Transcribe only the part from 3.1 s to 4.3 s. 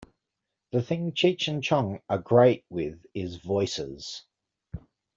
is voices.